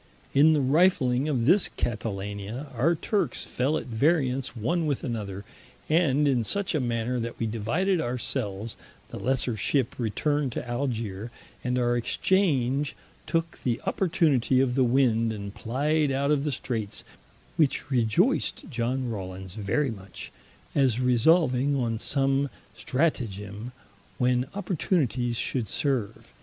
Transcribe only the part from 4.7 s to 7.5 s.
with another, and in such a manner, that we